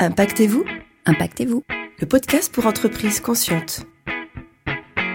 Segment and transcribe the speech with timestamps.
[0.00, 0.64] Impactez-vous
[1.06, 1.64] Impactez-vous.
[1.98, 3.80] Le podcast pour entreprises conscientes.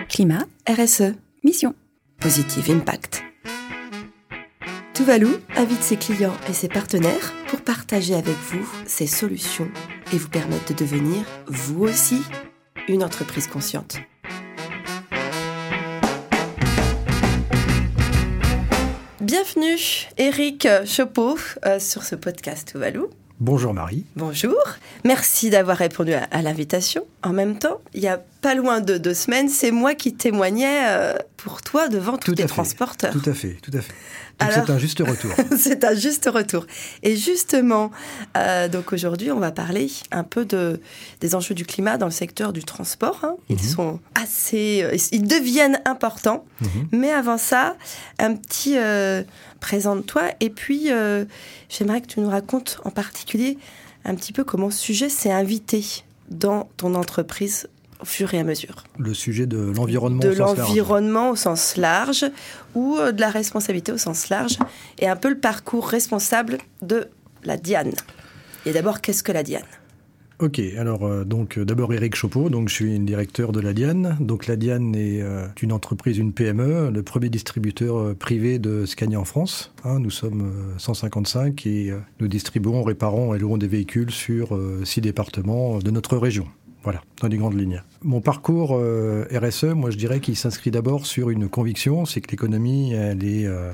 [0.09, 1.13] Climat, RSE.
[1.41, 1.73] mission.
[2.19, 3.23] Positive Impact.
[4.93, 9.71] Tuvalu invite ses clients et ses partenaires pour partager avec vous ses solutions
[10.11, 12.21] et vous permettre de devenir, vous aussi,
[12.89, 13.99] une entreprise consciente.
[19.21, 19.79] Bienvenue,
[20.17, 23.03] Eric Chopeau, euh, sur ce podcast Tuvalu.
[23.43, 24.05] Bonjour Marie.
[24.15, 24.55] Bonjour,
[25.03, 27.05] merci d'avoir répondu à, l'invitation.
[27.23, 30.81] En même temps, il y a pas loin de deux semaines, c'est moi qui témoignais
[30.85, 33.11] euh, pour toi devant tous les transporteurs.
[33.13, 33.93] Tout à fait, tout à fait.
[34.51, 35.31] C'est un juste retour.
[35.57, 36.65] c'est un juste retour.
[37.03, 37.91] Et justement,
[38.35, 40.81] euh, donc aujourd'hui, on va parler un peu de,
[41.21, 43.19] des enjeux du climat dans le secteur du transport.
[43.23, 43.35] hein.
[43.49, 43.61] Ils Mhm.
[43.63, 46.43] sont assez, euh, ils deviennent importants.
[46.61, 46.87] Mhm.
[46.91, 47.77] Mais avant ça,
[48.19, 49.23] un petit euh,
[49.61, 50.23] présente-toi.
[50.41, 51.23] Et puis, euh,
[51.69, 53.57] j'aimerais que tu nous racontes en particulier
[54.03, 57.67] un petit peu comment ce sujet s'est invité dans ton entreprise
[58.03, 58.83] au fur et à mesure.
[58.99, 60.19] Le sujet de l'environnement.
[60.19, 60.67] De au sens large.
[60.67, 62.25] l'environnement au sens large
[62.75, 64.57] ou euh, de la responsabilité au sens large
[64.99, 67.07] et un peu le parcours responsable de
[67.45, 67.93] la Diane.
[68.65, 69.63] Et d'abord, qu'est-ce que la Diane?
[70.43, 74.17] Ok, alors euh, donc euh, d'abord Eric Chopeau, donc je suis directeur de la Diane.
[74.19, 79.19] Donc la Diane est euh, une entreprise, une PME, le premier distributeur privé de Scania
[79.19, 79.71] en France.
[79.85, 84.99] Hein, nous sommes euh, 155 et nous distribuons, réparons et louons des véhicules sur six
[84.99, 86.47] départements de notre région.
[86.83, 87.81] Voilà, dans les grandes lignes.
[88.01, 92.29] Mon parcours euh, RSE, moi je dirais qu'il s'inscrit d'abord sur une conviction, c'est que
[92.31, 93.71] l'économie, elle est, euh,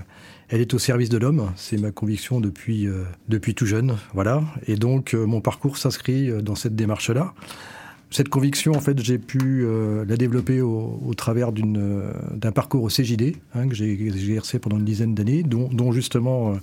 [0.49, 1.51] elle est au service de l'homme.
[1.55, 4.43] C'est ma conviction depuis, euh, depuis tout jeune, voilà.
[4.67, 7.33] Et donc mon parcours s'inscrit dans cette démarche-là.
[8.11, 9.67] Cette conviction, en fait, j'ai pu
[10.07, 14.85] la développer au, au travers d'un parcours au CJD, hein, que j'ai exercé pendant une
[14.85, 16.55] dizaine d'années, dont, justement,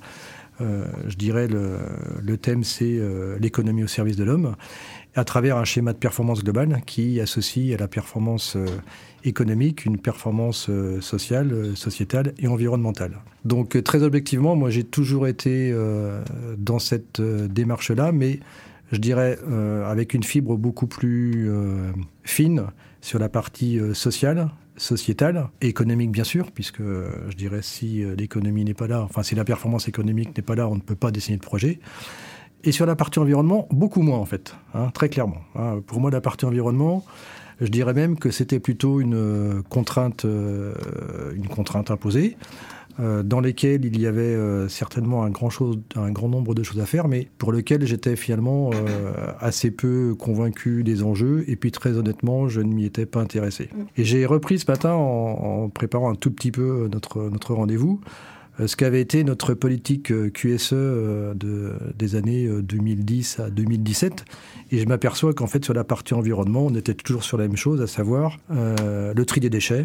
[0.61, 1.79] je dirais, le,
[2.23, 4.57] le thème, c'est euh, l'économie au service de l'homme,
[5.15, 8.67] à travers un schéma de performance globale qui associe à la performance euh,
[9.25, 13.19] économique une performance euh, sociale, euh, sociétale et environnementale.
[13.45, 16.23] Donc, euh, très objectivement, moi, j'ai toujours été euh,
[16.59, 18.41] dans cette euh, démarche-là, mais
[18.93, 21.91] je dirais, euh, avec une fibre beaucoup plus euh,
[22.23, 22.65] fine
[23.01, 28.15] sur la partie euh, sociale, sociétale, économique bien sûr, puisque euh, je dirais si euh,
[28.17, 30.95] l'économie n'est pas là, enfin si la performance économique n'est pas là, on ne peut
[30.97, 31.81] pas dessiner de projet.
[32.65, 35.41] Et sur la partie environnement, beaucoup moins en fait, hein, très clairement.
[35.55, 35.81] hein.
[35.87, 37.05] Pour moi, la partie environnement,
[37.61, 42.37] je dirais même que c'était plutôt une euh, contrainte, une contrainte imposée
[42.99, 46.63] euh, dans lesquelles il y avait euh, certainement un grand, chose, un grand nombre de
[46.63, 51.57] choses à faire, mais pour lesquelles j'étais finalement euh, assez peu convaincu des enjeux, et
[51.57, 53.69] puis très honnêtement, je ne m'y étais pas intéressé.
[53.97, 58.01] Et j'ai repris ce matin, en, en préparant un tout petit peu notre, notre rendez-vous,
[58.65, 64.25] ce qu'avait été notre politique QSE de, des années euh, 2010 à 2017,
[64.73, 67.57] et je m'aperçois qu'en fait sur la partie environnement, on était toujours sur la même
[67.57, 69.85] chose, à savoir le tri des déchets,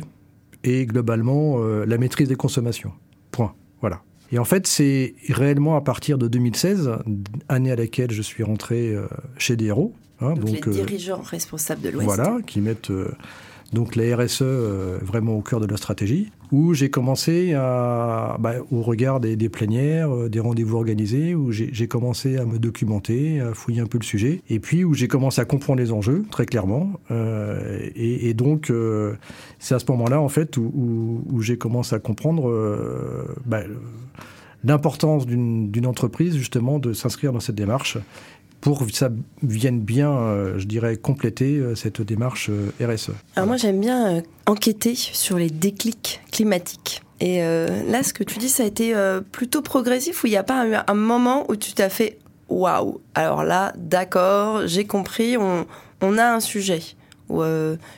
[0.64, 2.92] et globalement euh, la maîtrise des consommations.
[3.32, 3.54] Point.
[3.80, 4.02] Voilà.
[4.32, 6.92] Et en fait, c'est réellement à partir de 2016,
[7.50, 9.08] année à laquelle je suis rentré euh,
[9.38, 9.94] chez DRO.
[10.22, 12.06] hein, Donc, les euh, dirigeants responsables de l'Ouest.
[12.06, 12.92] voilà, qui mettent
[13.74, 18.56] donc la RSE euh, vraiment au cœur de la stratégie, où j'ai commencé à, bah,
[18.72, 23.54] au regard des, plénières, euh, des rendez-vous organisés, où j'ai commencé à me documenter, à
[23.54, 26.46] fouiller un peu le sujet, et puis où j'ai commencé à comprendre les enjeux, très
[26.46, 26.92] clairement.
[27.12, 29.14] Euh, et, et donc, euh,
[29.60, 32.54] c'est à ce moment-là, en fait, où, où- j'ai commencé à comprendre
[33.46, 33.62] bah,
[34.64, 37.98] l'importance d'une entreprise, justement, de s'inscrire dans cette démarche
[38.62, 39.10] pour que ça
[39.42, 43.12] vienne bien, euh, je dirais, compléter euh, cette démarche euh, RSE.
[43.36, 47.02] Alors moi j'aime bien enquêter sur les déclics climatiques.
[47.20, 48.96] Et là ce que tu dis ça a été
[49.32, 52.18] plutôt progressif ou il n'y a pas eu un moment où tu t'as fait
[52.50, 56.82] waouh alors là d'accord j'ai compris on, a un sujet.
[57.30, 57.44] Ou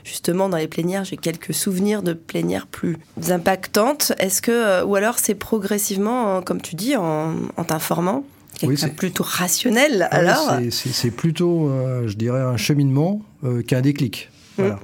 [0.03, 2.97] justement dans les plénières j'ai quelques souvenirs de plénières plus
[3.30, 4.12] impactantes.
[4.19, 7.34] Est-ce que ou alors c'est progressivement comme tu dis en,
[7.66, 8.25] t'informant?
[8.59, 13.81] Quelqu'un c'est- plutôt rationnel Ah alors c'est- plutôt, euh, je dirais, un cheminement euh, qu'un
[13.81, 14.30] déclic.
[14.57, 14.80] Voilà.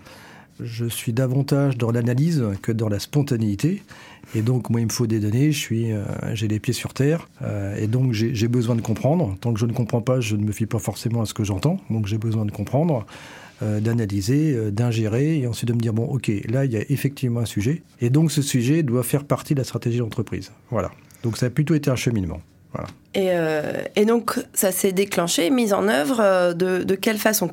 [0.61, 3.81] Je suis davantage dans l'analyse que dans la spontanéité.
[4.35, 6.03] Et donc, moi, il me faut des données, je suis, euh,
[6.33, 9.35] j'ai les pieds sur terre, euh, et donc j'ai besoin de comprendre.
[9.41, 11.43] Tant que je ne comprends pas, je ne me fie pas forcément à ce que
[11.43, 11.79] j'entends.
[11.89, 13.05] Donc, j'ai besoin de comprendre,
[13.63, 17.39] euh, d'analyser, d'ingérer, et ensuite de me dire bon, ok, là, il y a effectivement
[17.39, 20.51] un sujet, et donc ce sujet doit faire partie de la stratégie d'entreprise.
[20.69, 20.91] Voilà.
[21.23, 22.41] Donc, ça a plutôt été un cheminement.
[22.73, 22.87] Voilà.
[23.15, 27.51] Et, euh, et donc, ça s'est déclenché, mise en œuvre euh, de, de quelle façon?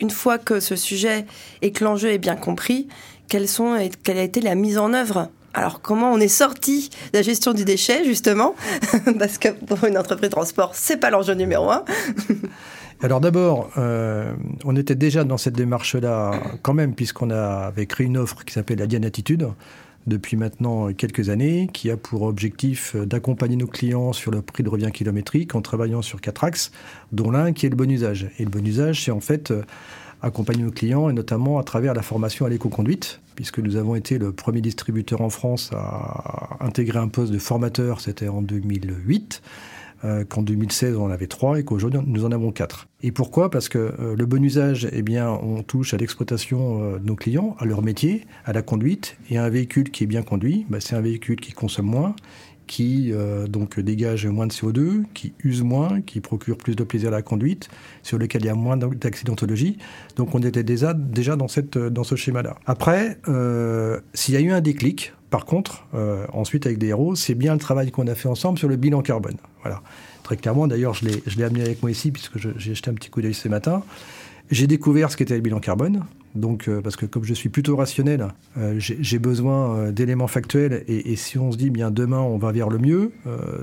[0.00, 1.26] Une fois que ce sujet
[1.62, 2.88] et que l'enjeu est bien compris,
[3.28, 5.28] quelles sont, et quelle a été la mise en œuvre?
[5.54, 8.54] Alors, comment on est sorti de la gestion du déchet, justement?
[9.18, 11.84] Parce que pour une entreprise de transport, c'est pas l'enjeu numéro un.
[13.00, 14.32] Alors d'abord, euh,
[14.64, 16.32] on était déjà dans cette démarche-là
[16.62, 19.48] quand même, puisqu'on avait créé une offre qui s'appelle la Diane Attitude
[20.06, 24.68] depuis maintenant quelques années, qui a pour objectif d'accompagner nos clients sur le prix de
[24.68, 26.72] revient kilométrique en travaillant sur quatre axes,
[27.12, 28.30] dont l'un qui est le bon usage.
[28.38, 29.62] Et le bon usage, c'est en fait euh,
[30.22, 34.18] accompagner nos clients et notamment à travers la formation à l'éco-conduite, puisque nous avons été
[34.18, 39.42] le premier distributeur en France à intégrer un poste de formateur, c'était en 2008.
[40.04, 42.86] Euh, qu'en 2016 on en avait trois et qu'aujourd'hui nous en avons quatre.
[43.02, 43.50] Et pourquoi?
[43.50, 47.16] Parce que euh, le bon usage, eh bien, on touche à l'exploitation euh, de nos
[47.16, 49.16] clients, à leur métier, à la conduite.
[49.28, 52.14] Et un véhicule qui est bien conduit, bah, c'est un véhicule qui consomme moins,
[52.68, 53.14] qui
[53.48, 57.22] donc dégage moins de CO2, qui use moins, qui procure plus de plaisir à la
[57.22, 57.70] conduite,
[58.02, 59.78] sur lequel il y a moins d'accidentologie.
[60.16, 62.58] Donc on était déjà, déjà dans, ce schéma-là.
[62.66, 63.18] Après,
[64.12, 67.52] s'il y a eu un déclic, par contre, euh, ensuite avec des héros, c'est bien
[67.52, 69.36] le travail qu'on a fait ensemble sur le bilan carbone.
[69.62, 69.82] Voilà.
[70.22, 73.22] Très clairement, d'ailleurs, je l'ai amené avec moi ici puisque j'ai jeté un petit coup
[73.22, 73.82] d'œil ce matin.
[74.50, 76.04] J'ai découvert ce qu'était le bilan carbone.
[76.34, 78.28] Donc, euh, parce que comme je suis plutôt rationnel,
[78.58, 80.84] euh, j'ai besoin d'éléments factuels.
[80.86, 83.12] Et, si on se dit, bien demain, on va vers le mieux,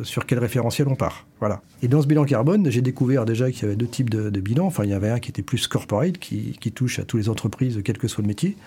[0.04, 1.26] sur quel référentiel on part?
[1.40, 1.62] Voilà.
[1.84, 4.66] Et dans ce bilan carbone, j'ai découvert déjà qu'il y avait deux types de, bilans.
[4.66, 7.80] Enfin, il y avait un qui était plus corporate, qui, touche à toutes les entreprises,
[7.84, 8.58] quel que soit le métier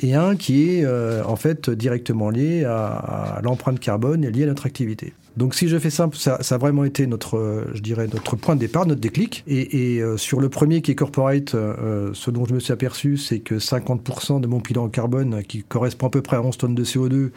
[0.00, 4.46] et un qui est euh, en fait directement lié à, l'empreinte carbone et lié à
[4.46, 5.14] notre activité.
[5.36, 8.60] Donc si je fais simple, ça, a vraiment été notre, je dirais, notre point de
[8.60, 9.44] départ, notre déclic.
[9.46, 13.16] Et, euh, sur le premier qui est corporate, euh, ce dont je me suis aperçu,
[13.16, 16.74] c'est que 50% de mon bilan carbone, qui correspond à peu près à 11 tonnes
[16.74, 17.30] de CO2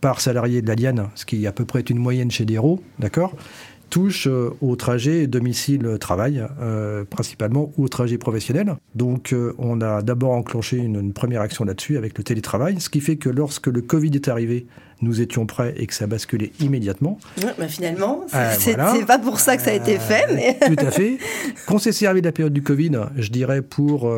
[0.00, 2.60] par salarié de la Liane, ce qui à peu près est une moyenne chez des
[2.98, 3.34] d'accord
[3.94, 8.74] touche euh, au trajet domicile-travail, euh, principalement, ou au trajet professionnel.
[8.96, 13.00] Donc, euh, on a d'abord enclenché une, première action là-dessus avec le télétravail, ce qui
[13.00, 14.66] fait que lorsque le Covid est arrivé,
[15.02, 17.18] nous étions prêts et que ça a basculé immédiatement.
[17.58, 18.24] bah finalement,
[18.58, 20.26] c'est pas pour ça que ça a été fait.
[20.34, 20.58] Mais...
[20.66, 21.18] Tout à fait.
[21.66, 24.10] Qu'on s'est servi de la période du Covid, je dirais, pour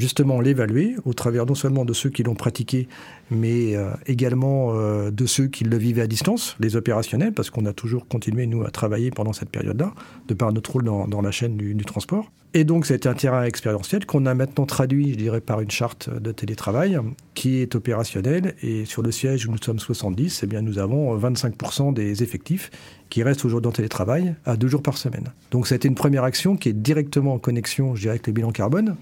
[0.00, 2.88] justement l'évaluer au travers non seulement de ceux qui l'ont pratiqué,
[3.30, 7.66] mais euh, également euh, de ceux qui le vivaient à distance, les opérationnels, parce qu'on
[7.66, 9.92] a toujours continué, nous, à travailler pendant cette période-là,
[10.26, 12.32] de par notre rôle dans, dans la chaîne du, du, transport.
[12.52, 16.10] Et donc, c'était un terrain expérientiel qu'on a maintenant traduit, je dirais, par une charte
[16.10, 16.98] de télétravail
[17.34, 18.56] qui est opérationnelle.
[18.62, 22.72] Et sur le siège où nous sommes 70, eh bien, nous avons 25% des effectifs
[23.08, 25.32] qui restent aujourd'hui en télétravail à deux jours par semaine.
[25.52, 28.26] Donc, ça a été une première action qui est directement en connexion, je dirais, avec
[28.26, 28.96] le bilan carbone.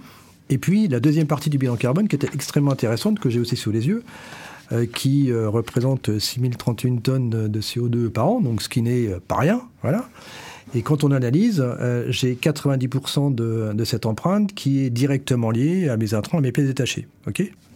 [0.51, 3.57] Et puis la deuxième partie du bilan carbone qui était extrêmement intéressante, que j'ai aussi
[3.57, 4.03] sous les yeux,
[4.73, 9.21] euh, qui euh, représente 6031 tonnes de CO2 par an, donc ce qui n'est euh,
[9.27, 9.63] pas rien.
[9.83, 10.09] Voilà.
[10.75, 11.65] Et quand on analyse,
[12.09, 16.67] j'ai 90% de, cette empreinte qui est directement liée à mes intrants, à mes pièces
[16.67, 17.09] détachées.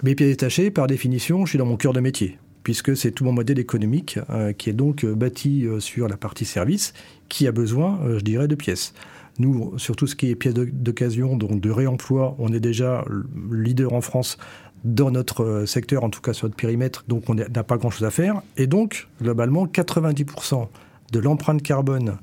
[0.03, 3.25] Mes pièces détachées, par définition, je suis dans mon cœur de métier puisque c'est tout
[3.25, 4.21] mon modèle économique
[4.57, 6.93] qui est donc bâti sur la partie service,
[7.29, 8.95] qui a besoin, je dirais, de pièces.
[9.39, 13.05] Nous, sur tout ce qui est pièces d'occasion, donc de réemploi, on est déjà
[13.51, 14.39] leader en France
[14.85, 18.05] dans notre euh, secteur, en tout cas sur notre périmètre, donc on n'a pas grand-chose
[18.05, 18.43] à faire.
[18.57, 20.69] Et donc, globalement, 90%
[21.13, 22.19] de l'empreinte carbone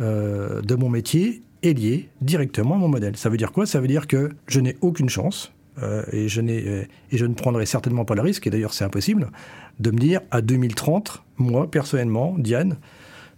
[0.00, 3.16] euh, de mon métier est liée directement à mon modèle.
[3.16, 3.66] Ça veut dire quoi?
[3.66, 5.52] Ça veut dire que je n'ai aucune chance,
[5.82, 9.30] euh, et, je et je ne prendrai certainement pas le risque, et d'ailleurs c'est impossible,
[9.78, 12.76] de me dire à 2030, moi personnellement, Diane,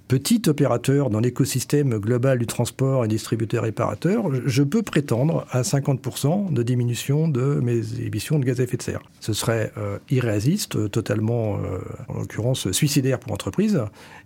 [0.09, 6.53] petit opérateur dans l'écosystème global du transport et distributeur réparateur, je peux prétendre à 50%
[6.53, 9.03] de diminution de mes émissions de gaz à effet de serre.
[9.21, 11.79] Ce serait euh, irréaliste, totalement, euh,
[12.09, 13.81] en l'occurrence, suicidaire pour l'entreprise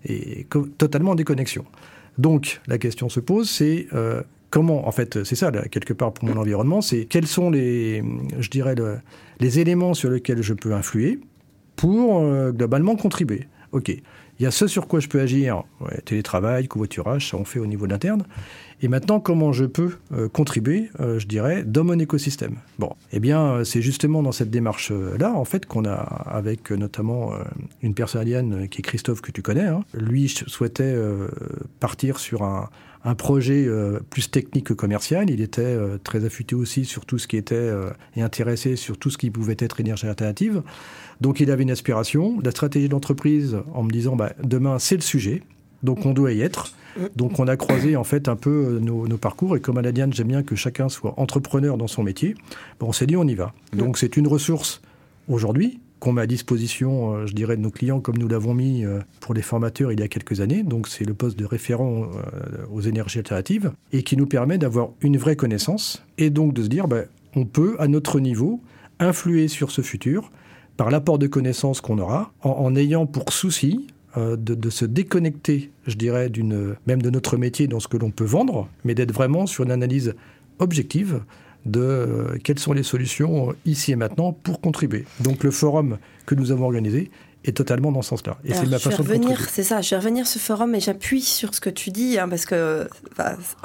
[0.04, 0.46] et
[0.78, 1.64] totalement en déconnexion.
[2.18, 6.28] Donc la question se pose, c'est euh, comment, en fait, c'est ça, quelque part pour
[6.28, 8.02] mon environnement, c'est quels sont les,
[8.38, 8.74] je dirais,
[9.40, 11.20] les éléments sur lesquels je peux influer
[11.76, 13.48] pour globalement contribuer.
[13.72, 13.92] OK.
[14.38, 15.62] Il y a ce sur quoi je peux agir,
[16.04, 18.24] télétravail, covoiturage, ça on fait au niveau de l'interne.
[18.82, 22.56] Et maintenant, comment je peux euh, contribuer, euh, je dirais, dans mon écosystème?
[22.78, 27.32] Bon, eh bien, euh, c'est justement dans cette démarche-là, en fait, qu'on a, avec notamment
[27.82, 29.82] une personne alien qui est Christophe, que tu connais, hein.
[29.94, 30.94] lui souhaitait
[31.80, 32.68] partir sur un,
[33.04, 33.68] un projet
[34.10, 35.30] plus technique que commercial.
[35.30, 37.70] Il était très affûté aussi sur tout ce qui était
[38.16, 40.62] et intéressé sur tout ce qui pouvait être énergie alternative.
[41.20, 45.02] Donc il avait une aspiration, la stratégie d'entreprise en me disant bah, demain c'est le
[45.02, 45.42] sujet,
[45.82, 46.72] donc on doit y être.
[47.14, 50.12] Donc on a croisé en fait un peu nos, parcours et comme à la Diane
[50.12, 52.34] j'aime bien que chacun soit entrepreneur dans son métier,
[52.80, 53.52] on s'est dit on y va.
[53.74, 54.80] Donc c'est une ressource
[55.28, 58.84] aujourd'hui qu'on met à disposition, euh, je dirais, de nos clients comme nous l'avons mis
[58.84, 60.62] euh, pour les formateurs il y a quelques années.
[60.62, 64.90] Donc c'est le poste de référent euh, aux énergies alternatives et qui nous permet d'avoir
[65.00, 67.02] une vraie connaissance et donc de se dire bah,
[67.34, 68.60] on peut à notre niveau
[68.98, 70.30] influer sur ce futur
[70.76, 76.30] par l'apport de connaissances qu'on aura, en, ayant pour souci de, se déconnecter, je dirais,
[76.86, 79.70] même de notre métier dans ce que l'on peut vendre, mais d'être vraiment sur une
[79.70, 80.14] analyse
[80.58, 81.22] objective
[81.66, 85.04] de quelles sont les solutions ici et maintenant pour contribuer.
[85.20, 87.10] Donc le forum que nous avons organisé
[87.44, 88.38] est totalement dans ce sens-là.
[88.44, 91.22] Et c'est ma façon de revenir, C'est ça, je vais revenir ce forum et j'appuie
[91.22, 92.88] sur ce que tu dis, hein, parce que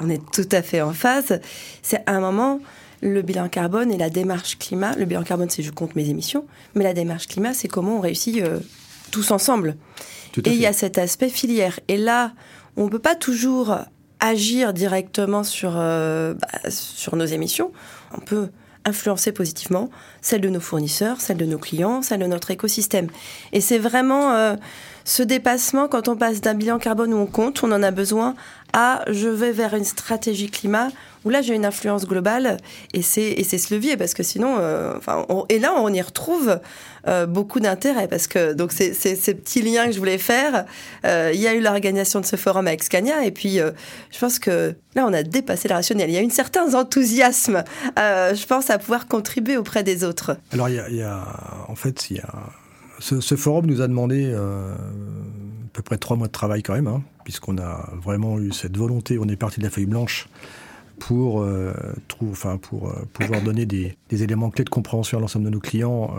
[0.00, 1.40] on est tout à fait en phase.
[1.82, 2.60] C'est à un moment,
[3.00, 4.94] le bilan carbone et la démarche climat.
[4.96, 8.00] Le bilan carbone, c'est je compte mes émissions, mais la démarche climat, c'est comment on
[8.00, 8.60] réussit euh,
[9.10, 9.76] tous ensemble.
[10.36, 11.80] et il y a cet aspect filière.
[11.88, 12.32] Et là,
[12.76, 13.76] on ne peut pas toujours
[14.22, 17.72] agir directement sur, euh, bah, sur nos émissions.
[18.16, 18.48] On peut
[18.84, 19.90] influencer positivement
[20.22, 23.08] celle de nos fournisseurs, celle de nos clients, celle de notre écosystème.
[23.52, 24.56] Et c'est vraiment euh,
[25.04, 28.34] ce dépassement quand on passe d'un bilan carbone où on compte, on en a besoin,
[28.72, 30.88] à je vais vers une stratégie climat
[31.24, 32.56] où là j'ai une influence globale
[32.94, 36.58] et c'est ce levier parce que sinon euh, enfin et là on y retrouve
[37.06, 40.64] euh, beaucoup d'intérêt parce que donc c'est ces petits liens que je voulais faire.
[41.04, 44.74] Il y a eu l'organisation de ce forum avec Scania et puis je pense que
[44.94, 47.62] là on a dépassé la rationnelle il y a un certain enthousiasme
[47.96, 50.36] je pense à pouvoir contribuer auprès des autres.
[50.52, 51.26] Alors, il y, a,
[51.68, 52.28] en fait, il y a,
[53.02, 56.86] ce, forum nous a demandé euh, à peu près trois mois de travail quand même,
[56.86, 60.28] hein, puisqu'on a vraiment eu cette volonté, on est parti de la feuille blanche
[60.98, 61.72] pour, euh,
[62.30, 66.14] enfin, pour euh, pouvoir donner des, éléments clés de compréhension à l'ensemble de nos clients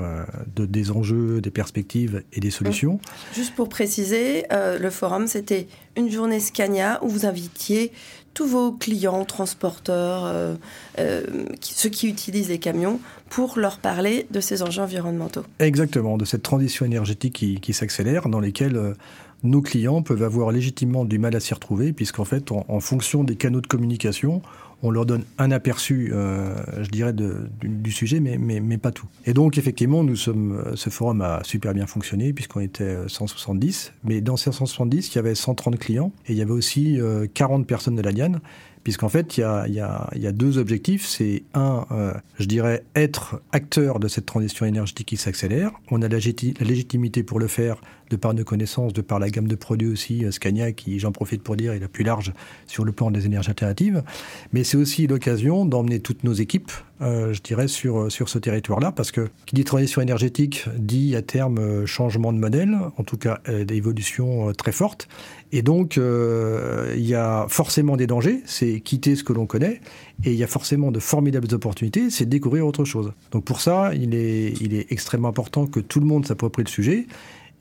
[0.56, 3.00] de, des enjeux, des perspectives et des solutions.
[3.34, 7.94] Juste pour préciser, le forum, c'était une journée Scania où vous invitiez
[8.34, 10.56] tous vos clients, transporteurs, euh,
[11.00, 11.24] euh,
[11.62, 13.00] ceux qui utilisent les camions,
[13.30, 15.44] pour leur parler de ces enjeux environnementaux.
[15.60, 18.94] Exactement, de cette transition énergétique qui, s'accélère, dans lesquelles euh,
[19.44, 23.36] nos clients peuvent avoir légitimement du mal à s'y retrouver, puisqu'en fait, en, fonction des
[23.36, 24.42] canaux de communication,
[24.84, 29.08] on leur donne un aperçu, euh, je dirais, du, sujet, mais, pas tout.
[29.26, 30.16] Et donc, effectivement, euh,
[30.76, 35.16] ce forum a super bien fonctionné, puisqu'on était 170, euh, mais dans ces 170, il
[35.16, 37.00] y avait 130 clients, et il y avait aussi
[37.34, 38.42] 40 personnes de la Diane,
[38.84, 41.06] puisqu'en fait, il y a, deux objectifs.
[41.06, 41.86] C'est un,
[42.40, 45.72] je dirais, être acteur de cette transition énergétique qui s'accélère.
[45.92, 49.48] On a la, légitimité pour le faire de par nos connaissances, de par la gamme
[49.48, 52.34] de produits aussi, Scania, qui, j'en profite pour dire, est la plus large
[52.68, 54.04] sur le plan des énergies alternatives.
[54.52, 58.92] Mais c'est aussi l'occasion d'emmener toutes nos équipes, euh, je dirais, sur, sur ce territoire-là,
[58.92, 63.18] parce que qui dit transition énergétique dit à terme euh, changement de modèle, en tout
[63.18, 65.08] cas euh, d'évolution très forte.
[65.52, 69.82] Et donc, il y a forcément des dangers, c'est quitter ce que l'on connaît,
[70.24, 73.14] et il y a forcément de formidables opportunités, c'est découvrir autre chose.
[73.32, 76.70] Donc pour ça, il est, il est extrêmement important que tout le monde s'approprie le
[76.70, 77.06] sujet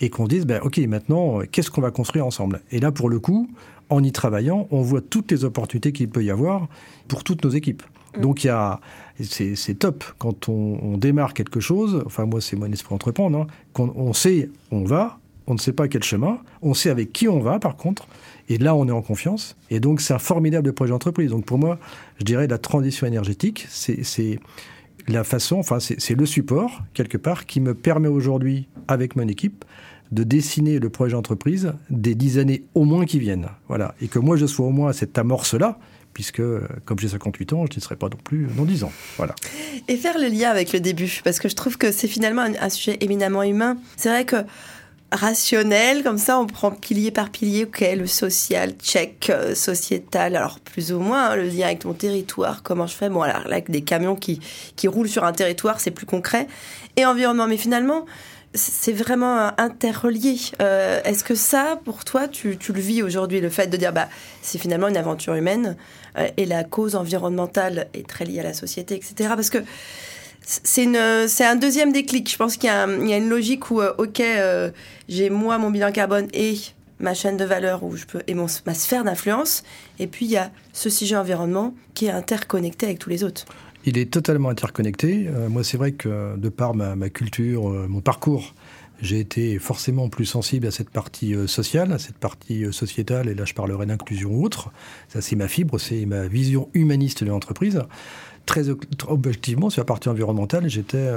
[0.01, 2.63] et qu'on se dise, ben, OK, maintenant, qu'est-ce qu'on va construire ensemble?
[2.71, 3.51] Et là, pour le coup,
[3.91, 6.69] en y travaillant, on voit toutes les opportunités qu'il peut y avoir
[7.09, 7.83] pour toutes nos équipes.
[8.17, 8.21] Mm.
[8.21, 8.81] Donc y a,
[9.21, 12.03] c'est top quand on, démarre quelque chose.
[12.07, 13.39] Enfin moi c'est mon esprit entreprendre.
[13.39, 17.13] Hein, quand on sait on va, on ne sait pas quel chemin, on sait avec
[17.13, 18.07] qui on va par contre,
[18.49, 19.57] et là on est en confiance.
[19.71, 21.31] Et donc c'est un formidable projet d'entreprise.
[21.31, 21.79] Donc pour moi,
[22.19, 24.39] je dirais la transition énergétique, c'est
[25.09, 29.65] la façon, enfin c'est le support quelque part qui me permet aujourd'hui avec mon équipe
[30.13, 33.49] de dessiner le projet d'entreprise des dix années au moins qui viennent.
[33.69, 33.95] Voilà.
[34.03, 35.79] Et que moi, je sois au moins à cette amorce-là,
[36.13, 36.43] puisque
[36.85, 38.93] comme j'ai 58 ans, je ne serai pas non plus dans 10 ans.
[39.17, 39.35] Voilà.
[39.89, 42.69] Et faire le lien avec le début, parce que je trouve que c'est finalement un,
[42.69, 43.77] sujet éminemment humain.
[43.97, 44.37] C'est vrai que
[45.11, 50.59] rationnel, comme ça on prend pilier par pilier, ok, le social, check, euh, sociétal, alors
[50.61, 53.57] plus ou moins hein, le lien avec mon territoire, comment je fais, bon alors là
[53.57, 54.41] avec des camions qui,
[54.75, 56.47] qui roulent sur un territoire, c'est plus concret,
[56.97, 58.07] et environnement, mais finalement
[58.55, 60.37] c'est vraiment interrelié.
[60.61, 64.09] Euh, est-ce que ça, pour toi, tu, le vis aujourd'hui, le fait de dire, bah,
[64.43, 65.77] c'est finalement une aventure humaine
[66.19, 69.31] euh, et la cause environnementale est très liée à la société, etc.
[69.35, 69.59] Parce que
[70.45, 70.85] c'est
[71.45, 72.31] un deuxième déclic.
[72.31, 74.23] Je pense qu'il y, a une logique où, euh, ok,
[75.09, 76.59] j'ai moi mon bilan carbone et
[76.99, 79.65] ma chaîne de valeur où je peux et mon, ma sphère d'influence,
[79.99, 83.45] et puis il y a ce sujet environnement qui est interconnecté avec tous les autres.
[83.85, 85.27] Il est totalement interconnecté.
[85.29, 88.55] Euh, moi, c'est vrai que de par ma, culture, euh, mon parcours,
[89.01, 93.35] j'ai été forcément plus sensible à cette partie euh, sociale, à cette partie sociétale, et
[93.35, 94.71] là je parlerai d'inclusion ou autre.
[95.09, 97.83] Ça, c'est ma fibre, c'est ma vision humaniste de l'entreprise.
[98.47, 98.67] Très
[99.09, 101.09] objectivement, sur la partie environnementale, j'étais,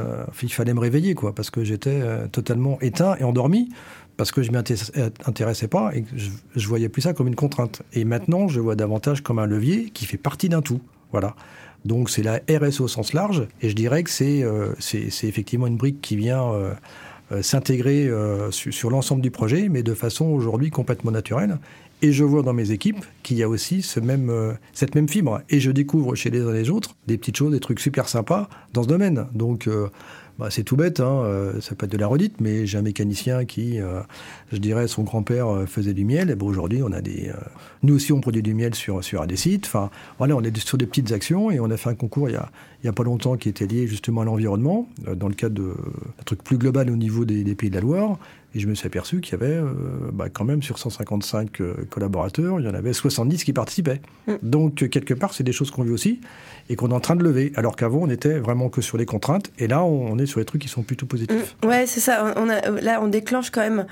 [0.44, 2.00] il fallait me réveiller, quoi, parce que j'étais
[2.32, 3.70] totalement éteint et endormi,
[4.16, 7.82] parce que je m'y intéressais pas et je, je voyais plus ça comme une contrainte.
[7.94, 10.82] Et maintenant, je vois davantage comme un levier qui fait partie d'un tout.
[11.12, 11.36] Voilà.
[11.86, 14.74] Donc c'est la RSE au sens large, et je dirais que c'est euh,
[15.24, 16.74] effectivement une brique qui vient euh,
[17.32, 18.10] euh, s'intégrer
[18.50, 21.60] sur, l'ensemble du projet, mais de façon aujourd'hui complètement naturelle.
[22.02, 24.30] Et je vois dans mes équipes qu'il y a aussi ce même,
[24.74, 25.42] cette même fibre.
[25.50, 28.10] Et je découvre chez les uns et les autres des petites choses, des trucs super
[28.10, 29.28] sympas dans ce domaine.
[29.34, 29.70] Donc
[30.38, 32.82] bah, c'est tout bête, hein, euh, ça peut être de la redite, mais j'ai un
[32.82, 34.02] mécanicien qui, euh,
[34.52, 36.30] je dirais, son grand-père euh, faisait du miel.
[36.30, 37.32] Et bon, aujourd'hui, on a des,
[37.84, 39.66] nous aussi, on produit du miel sur sur des sites.
[39.66, 42.34] Enfin, voilà, on est sur des petites actions et on a fait un concours il
[42.34, 42.50] y a
[42.84, 46.24] il y a pas longtemps qui était lié justement à l'environnement dans le cadre d'un
[46.24, 48.20] truc plus global au niveau des, des, pays de la Loire.
[48.54, 49.60] Et je me suis aperçu qu'il y avait
[50.14, 54.02] bah, quand même sur 155 collaborateurs, il y en avait 70 qui participaient.
[54.28, 54.34] Mm.
[54.44, 56.20] Donc quelque part, c'est des choses qu'on vit aussi
[56.70, 57.54] et qu'on est en train de lever.
[57.56, 59.52] Alors qu'avant, on était vraiment que sur les contraintes.
[59.60, 61.56] Et là, on est sur les trucs qui sont plutôt positifs.
[61.64, 61.68] Mm.
[61.68, 62.34] ouais, c'est ça.
[62.36, 63.86] On a, là, on déclenche quand même.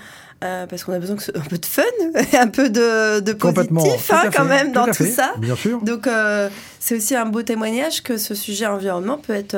[0.44, 1.84] Euh, parce qu'on a besoin un peu de fun,
[2.34, 5.36] un peu de, de positif hein, quand même dans tout ça.
[5.38, 5.82] Bien sûr.
[5.82, 6.50] Donc euh,
[6.82, 9.56] c'est aussi un beau témoignage que ce sujet environnement peut être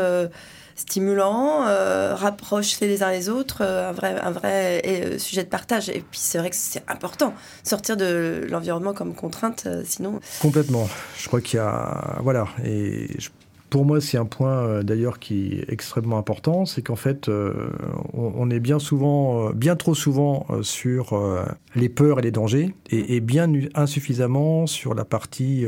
[0.76, 2.16] euh, stimulant, euh,
[2.82, 5.90] les uns les autres, un vrai, un vrai sujet de partage.
[5.90, 10.20] Et puis c'est vrai que c'est important, sortir de l'environnement comme contrainte, sinon...
[10.42, 10.88] Complètement.
[11.18, 12.18] Je crois qu'il y a...
[12.22, 12.48] Voilà.
[12.64, 13.08] Et
[13.76, 17.54] pour moi, c'est un point euh, d'ailleurs qui est extrêmement important, c'est qu'en fait, euh,
[18.14, 21.20] on, est bien souvent, euh, bien trop souvent sur
[21.76, 25.66] les peurs et les dangers, et, bien insuffisamment sur la partie,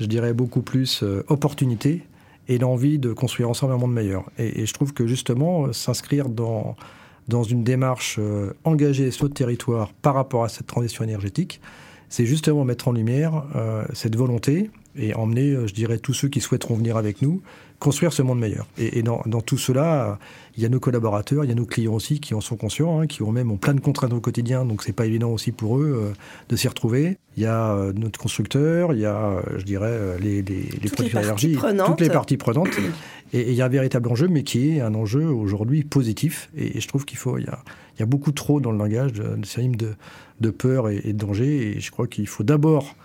[0.00, 2.02] je dirais, beaucoup plus opportunité
[2.48, 4.24] et l'envie de construire ensemble un monde meilleur.
[4.38, 6.76] Et, je trouve que justement, s'inscrire dans,
[7.28, 8.18] dans une démarche
[8.64, 11.60] engagée sur notre territoire par rapport à cette transition énergétique,
[12.08, 13.44] c'est justement mettre en lumière
[13.92, 17.40] cette volonté et emmener, euh, je dirais, tous ceux qui souhaiteront venir avec nous,
[17.78, 18.66] construire ce monde meilleur.
[18.76, 20.18] Et, dans, tout cela,
[20.56, 23.00] il y a nos collaborateurs, il y a nos clients aussi qui en sont conscients,
[23.00, 25.52] hein, qui ont même ont plein de contraintes au quotidien, donc c'est pas évident aussi
[25.52, 26.12] pour eux euh,
[26.48, 27.18] de s'y retrouver.
[27.36, 31.22] Il y a euh, notre constructeur, il y a, je dirais, les, les, les producteurs
[31.22, 31.56] d'énergie,
[31.86, 32.76] toutes les parties prenantes.
[33.32, 36.50] et, il y a un véritable enjeu, mais qui est un enjeu aujourd'hui positif.
[36.56, 37.60] Et, je trouve qu'il faut, il y, a,
[37.96, 39.94] il y a beaucoup trop dans le langage de, de, de,
[40.40, 41.76] de peur et de danger.
[41.76, 42.96] Et je crois qu'il faut d'abord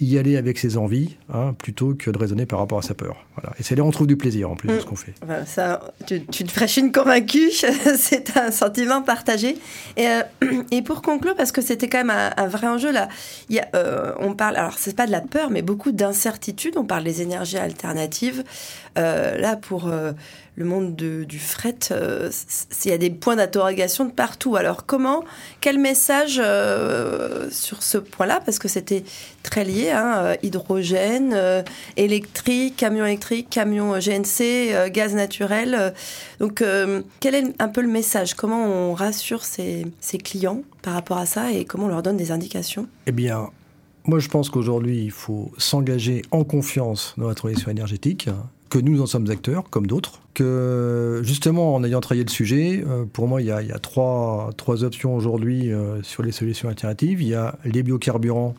[0.00, 3.24] y aller avec ses envies, hein, plutôt que de raisonner par rapport à sa peur.
[3.36, 3.54] Voilà.
[3.58, 4.88] Et c'est là on trouve du plaisir en plus de ce mm.
[4.88, 5.14] qu'on fait.
[5.46, 7.50] ça, tu, tu te fraîches une convaincue,
[7.96, 9.56] c'est un sentiment partagé.
[9.96, 10.22] Et, euh,
[10.70, 13.08] et, pour conclure, parce que c'était quand même un, vrai enjeu là,
[13.48, 16.74] il y a, euh, on parle, alors c'est pas de la peur, mais beaucoup d'incertitude.
[16.76, 18.44] On parle des énergies alternatives.
[18.96, 19.90] Euh, là, pour
[20.56, 22.30] le monde du fret, euh,
[22.84, 24.54] il y a des points d'interrogation de partout.
[24.56, 25.24] Alors comment,
[25.60, 29.02] quel message euh, sur ce point-là Parce que c'était
[29.42, 31.36] très lié, hein, euh, hydrogène,
[31.96, 35.94] électrique, camion électrique, camion GNC, gaz naturel.
[36.38, 36.62] donc
[37.20, 38.34] quel est un peu le message?
[38.34, 42.16] Comment on rassure ses, ses clients par rapport à ça et comment on leur donne
[42.16, 42.86] des indications?
[43.06, 43.50] Eh bien,
[44.06, 48.28] moi, je pense qu'aujourd'hui, il faut s'engager en confiance dans la transition énergétique
[48.70, 53.04] que nous en sommes acteurs, comme d'autres, que justement en ayant travaillé le sujet, euh,
[53.10, 54.50] pour moi il y a, trois,
[54.82, 57.22] options aujourd'hui euh, sur les solutions alternatives.
[57.22, 58.54] Il y a les biocarburants,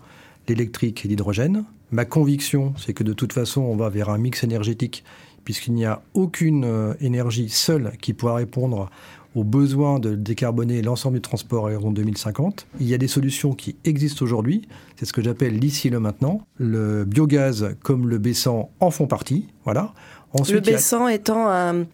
[0.47, 1.65] l'électrique et l'hydrogène.
[1.91, 5.03] Ma conviction, c'est que de toute façon on va vers un mix énergétique,
[5.43, 8.89] puisqu'il n'y a aucune euh, énergie seule qui pourra répondre
[9.35, 12.67] aux besoins de décarboner l'ensemble du transport à l'horizon 2050.
[12.79, 16.41] Il y a des solutions qui existent aujourd'hui, c'est ce que j'appelle l'ici le maintenant.
[16.57, 19.93] Le biogaz comme le baissant en font partie, voilà.
[20.33, 21.85] Ensuite, le baissant étant un,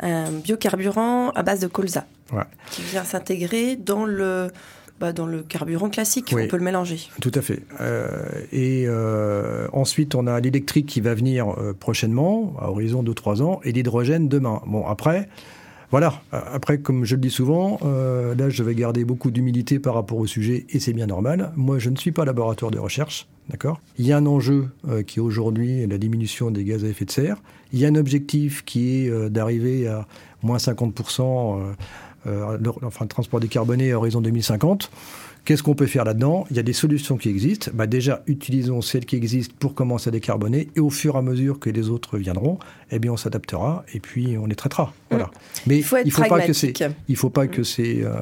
[0.43, 2.05] biocarburant à base de colza,
[2.71, 4.49] qui vient s'intégrer dans le
[5.01, 6.99] bah, dans le carburant classique, on peut le mélanger.
[7.21, 7.63] Tout à fait.
[7.81, 8.07] Euh,
[8.51, 13.41] et euh, ensuite, on a l'électrique qui va venir euh, prochainement, à horizon de 3
[13.41, 14.61] ans, et l'hydrogène demain.
[14.67, 15.27] Bon, après,
[15.91, 16.21] voilà.
[16.31, 20.17] Après, comme je le dis souvent, euh, là, je vais garder beaucoup d'humilité par rapport
[20.17, 21.51] au sujet, et c'est bien normal.
[21.57, 23.81] Moi, je ne suis pas laboratoire de recherche, d'accord?
[23.97, 27.03] Il y a un enjeu euh, qui est aujourd'hui la diminution des gaz à effet
[27.03, 27.41] de serre.
[27.73, 30.07] Il y a un objectif qui est euh, d'arriver à
[30.43, 31.75] moins 50%,
[32.25, 34.89] enfin, le transport décarboné à horizon 2050.
[35.43, 36.45] Qu'est-ce qu'on peut faire là-dedans?
[36.51, 37.71] Il y a des solutions qui existent.
[37.73, 41.21] Bah déjà, utilisons celles qui existent pour commencer à décarboner et au fur et à
[41.23, 42.59] mesure que les autres viendront,
[42.91, 44.93] eh bien, on s'adaptera et puis on les traitera.
[45.09, 45.25] Voilà.
[45.25, 45.29] Mm.
[45.65, 46.73] Mais il faut, être faut pas que c'est,
[47.07, 48.13] il faut pas que c'est euh,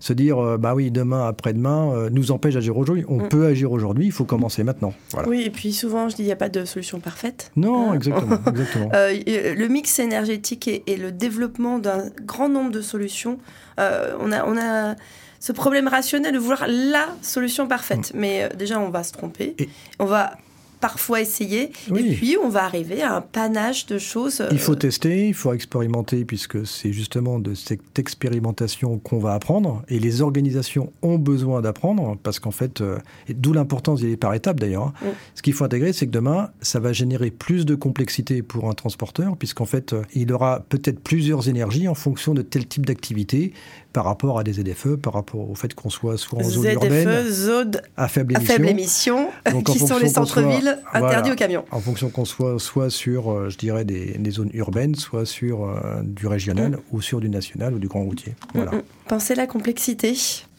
[0.00, 3.04] se dire, euh, bah oui, demain, après-demain, euh, nous empêche d'agir aujourd'hui.
[3.06, 3.28] On mm.
[3.28, 4.06] peut agir aujourd'hui.
[4.06, 4.94] Il faut commencer maintenant.
[5.28, 7.52] Oui, et puis souvent, je dis, il n'y a pas de solution parfaite.
[7.54, 8.38] Non, hein exactement.
[8.48, 8.90] exactement.
[8.92, 13.38] le mix énergétique et, et le développement d'un grand nombre de solutions,
[13.78, 14.96] on a, on a
[15.44, 18.14] ce problème rationnel de vouloir la solution parfaite.
[18.14, 18.18] Mm.
[18.18, 19.54] Mais euh, déjà, on va se tromper.
[19.98, 20.38] On va
[20.84, 21.70] parfois essayer.
[21.96, 24.42] Et puis, on va arriver à un panache de choses.
[24.50, 29.32] Il faut euh, tester, il faut expérimenter, puisque c'est justement de cette expérimentation qu'on va
[29.32, 29.82] apprendre.
[29.88, 32.98] Et les organisations ont besoin d'apprendre, parce qu'en fait, euh,
[33.30, 34.88] d'où l'importance d'y aller par étapes d'ailleurs.
[34.88, 34.92] Hein.
[35.02, 35.08] Mm.
[35.36, 38.74] Ce qu'il faut intégrer, c'est que demain, ça va générer plus de complexité pour un
[38.74, 43.54] transporteur, puisqu'en fait, euh, il aura peut-être plusieurs énergies en fonction de tel type d'activité
[43.94, 47.28] par rapport à des ZFE, par rapport au fait qu'on soit soit en zone urbaine,
[47.30, 48.34] zone à faible
[48.68, 49.30] émission,
[49.64, 51.64] qui sont les centres-villes interdit aux camions.
[51.70, 56.02] En fonction qu'on soit soit sur, euh, je dirais, des, zones urbaines, soit sur euh,
[56.02, 56.80] du régional, mm.
[56.90, 58.34] ou sur du national ou du grand routier.
[58.52, 58.72] Voilà.
[58.72, 58.82] Mm, mm.
[59.06, 60.16] Pensez la complexité.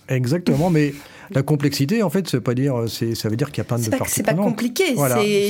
[0.08, 0.94] Exactement, mais
[1.32, 3.80] la complexité, en fait, ça veut pas dire, ça veut dire qu'il y a plein
[3.80, 4.96] de parties C'est pas compliqué,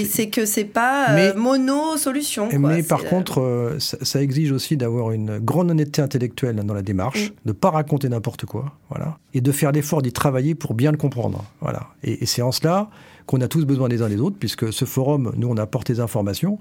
[0.06, 2.50] c'est que c'est pas euh, mono solution.
[2.58, 6.82] Mais par euh, contre, euh, ça, exige aussi d'avoir une grande honnêteté intellectuelle dans la
[6.82, 7.34] démarche, mm.
[7.46, 10.92] de ne pas raconter n'importe quoi, voilà, et de faire l'effort d'y travailler pour bien
[10.92, 11.88] le comprendre, voilà.
[12.04, 12.90] Et, et c'est en cela
[13.26, 16.00] qu'on a tous besoin les uns des autres, puisque ce forum, nous, on apporte des
[16.00, 16.60] informations,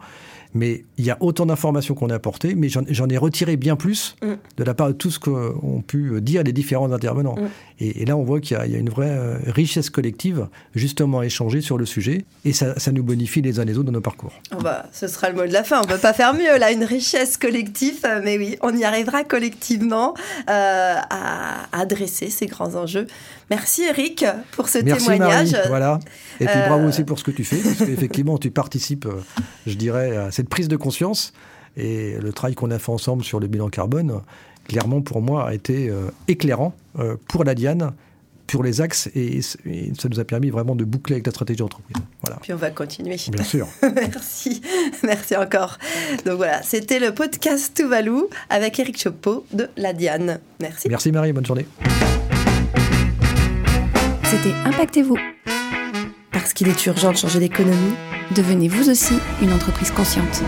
[0.54, 4.14] mais il y a autant d'informations qu'on a apportées, mais j'en ai retiré bien plus
[4.22, 4.34] mm.
[4.56, 7.34] de la part de tout ce qu'ont pu dire les différents intervenants.
[7.34, 7.48] Mm.
[7.80, 11.60] Et, là, on voit qu'il y, a une vraie euh, richesse collective, justement, à échanger
[11.60, 14.32] sur le sujet, et ça, nous bonifie les uns les autres dans nos parcours.
[14.52, 16.56] Oh bah, ce sera le mot de la fin, on ne peut pas faire mieux,
[16.58, 20.14] là, une richesse collective, euh, mais oui, on y arrivera collectivement
[20.48, 23.08] euh, à adresser ces grands enjeux.
[23.50, 25.54] Merci Eric pour ce témoignage.
[25.68, 25.98] voilà.
[26.40, 29.06] Et puis bravo aussi pour ce que tu fais, parce qu'effectivement, tu participes,
[29.66, 31.32] je dirais, à cette prise de conscience.
[31.76, 34.20] Et le travail qu'on a fait ensemble sur le bilan carbone,
[34.68, 37.92] clairement pour moi, a été euh, éclairant euh, pour la Diane
[38.46, 41.96] pour les axes et, ça nous a permis vraiment de boucler avec la stratégie d'entreprise.
[42.22, 42.38] Voilà.
[42.42, 43.16] Puis on va continuer.
[43.28, 43.66] Bien sûr.
[43.82, 44.60] Merci.
[45.02, 45.78] Merci encore.
[46.26, 50.40] Donc voilà, c'était le podcast Tuvalu avec Eric Chopeau de La Diane.
[50.60, 50.88] Merci.
[50.88, 51.66] Merci Marie, bonne journée.
[54.24, 55.16] C'était Impactez-vous.
[56.44, 57.94] Parce qu'il est urgent de changer d'économie
[58.36, 60.42] devenez vous aussi une entreprise consciente.